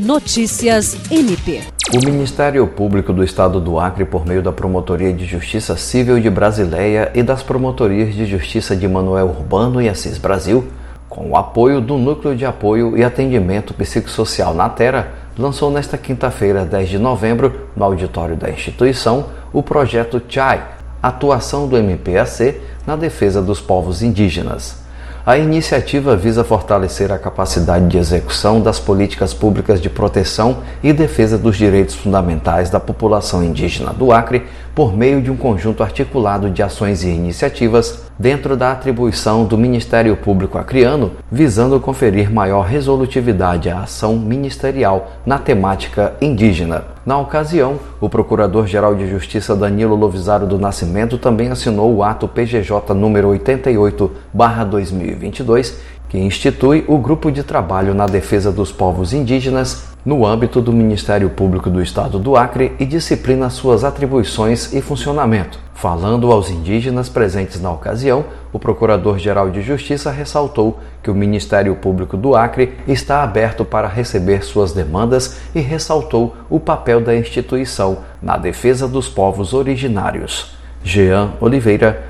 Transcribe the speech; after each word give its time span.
Notícias 0.00 0.96
MP. 1.10 1.60
O 1.92 2.02
Ministério 2.02 2.66
Público 2.66 3.12
do 3.12 3.22
Estado 3.22 3.60
do 3.60 3.78
Acre, 3.78 4.06
por 4.06 4.24
meio 4.24 4.40
da 4.40 4.50
Promotoria 4.50 5.12
de 5.12 5.26
Justiça 5.26 5.76
Civil 5.76 6.18
de 6.18 6.30
Brasileia 6.30 7.10
e 7.14 7.22
das 7.22 7.42
Promotorias 7.42 8.14
de 8.14 8.24
Justiça 8.24 8.74
de 8.74 8.88
Manuel 8.88 9.26
Urbano 9.26 9.78
e 9.82 9.90
Assis 9.90 10.16
Brasil, 10.16 10.66
com 11.06 11.28
o 11.28 11.36
apoio 11.36 11.82
do 11.82 11.98
Núcleo 11.98 12.34
de 12.34 12.46
Apoio 12.46 12.96
e 12.96 13.04
Atendimento 13.04 13.74
Psicossocial 13.74 14.54
na 14.54 14.70
Terra, 14.70 15.08
lançou 15.38 15.70
nesta 15.70 15.98
quinta-feira, 15.98 16.64
10 16.64 16.88
de 16.88 16.98
novembro, 16.98 17.68
no 17.76 17.84
auditório 17.84 18.36
da 18.36 18.48
instituição, 18.48 19.26
o 19.52 19.62
projeto 19.62 20.18
CHAI, 20.26 20.66
Atuação 21.02 21.68
do 21.68 21.76
MPAC 21.76 22.58
na 22.86 22.96
Defesa 22.96 23.42
dos 23.42 23.60
Povos 23.60 24.02
Indígenas. 24.02 24.79
A 25.24 25.36
iniciativa 25.36 26.16
visa 26.16 26.42
fortalecer 26.42 27.12
a 27.12 27.18
capacidade 27.18 27.86
de 27.88 27.98
execução 27.98 28.58
das 28.58 28.80
políticas 28.80 29.34
públicas 29.34 29.78
de 29.78 29.90
proteção 29.90 30.62
e 30.82 30.94
defesa 30.94 31.36
dos 31.36 31.58
direitos 31.58 31.94
fundamentais 31.94 32.70
da 32.70 32.80
população 32.80 33.44
indígena 33.44 33.92
do 33.92 34.12
Acre 34.12 34.46
por 34.74 34.96
meio 34.96 35.20
de 35.20 35.30
um 35.30 35.36
conjunto 35.36 35.82
articulado 35.82 36.50
de 36.50 36.62
ações 36.62 37.02
e 37.02 37.08
iniciativas 37.08 38.04
dentro 38.18 38.56
da 38.56 38.72
atribuição 38.72 39.44
do 39.44 39.56
Ministério 39.56 40.16
Público 40.16 40.58
Acreano, 40.58 41.12
visando 41.30 41.80
conferir 41.80 42.32
maior 42.32 42.66
resolutividade 42.66 43.70
à 43.70 43.80
ação 43.80 44.16
ministerial 44.16 45.12
na 45.24 45.38
temática 45.38 46.14
indígena. 46.20 46.84
Na 47.04 47.18
ocasião, 47.18 47.80
o 48.00 48.08
Procurador-Geral 48.08 48.94
de 48.94 49.08
Justiça 49.08 49.56
Danilo 49.56 49.96
Lovisaro 49.96 50.46
do 50.46 50.58
Nascimento 50.58 51.16
também 51.16 51.50
assinou 51.50 51.94
o 51.94 52.02
ato 52.02 52.28
PGJ 52.28 52.92
número 52.94 53.30
88/2022, 53.30 55.76
que 56.10 56.18
institui 56.18 56.84
o 56.88 56.98
Grupo 56.98 57.30
de 57.30 57.44
Trabalho 57.44 57.94
na 57.94 58.04
Defesa 58.04 58.50
dos 58.50 58.72
Povos 58.72 59.12
Indígenas 59.12 59.84
no 60.04 60.26
âmbito 60.26 60.60
do 60.60 60.72
Ministério 60.72 61.30
Público 61.30 61.70
do 61.70 61.80
Estado 61.80 62.18
do 62.18 62.36
Acre 62.36 62.72
e 62.80 62.84
disciplina 62.84 63.48
suas 63.48 63.84
atribuições 63.84 64.72
e 64.72 64.82
funcionamento. 64.82 65.60
Falando 65.72 66.32
aos 66.32 66.50
indígenas 66.50 67.08
presentes 67.08 67.60
na 67.60 67.70
ocasião, 67.70 68.24
o 68.52 68.58
Procurador-Geral 68.58 69.50
de 69.50 69.62
Justiça 69.62 70.10
ressaltou 70.10 70.80
que 71.00 71.12
o 71.12 71.14
Ministério 71.14 71.76
Público 71.76 72.16
do 72.16 72.34
Acre 72.34 72.74
está 72.88 73.22
aberto 73.22 73.64
para 73.64 73.86
receber 73.86 74.42
suas 74.42 74.72
demandas 74.72 75.38
e 75.54 75.60
ressaltou 75.60 76.34
o 76.50 76.58
papel 76.58 77.00
da 77.00 77.14
instituição 77.14 77.98
na 78.20 78.36
defesa 78.36 78.88
dos 78.88 79.08
povos 79.08 79.54
originários. 79.54 80.58
Jean 80.82 81.34
Oliveira, 81.40 82.09